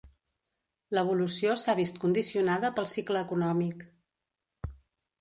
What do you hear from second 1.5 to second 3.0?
s'ha vist condicionada pel